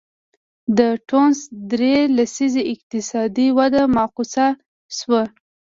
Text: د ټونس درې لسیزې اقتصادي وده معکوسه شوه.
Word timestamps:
د 0.77 0.79
ټونس 1.09 1.39
درې 1.71 1.95
لسیزې 2.17 2.63
اقتصادي 2.73 3.47
وده 3.57 3.81
معکوسه 3.95 4.45
شوه. 4.97 5.23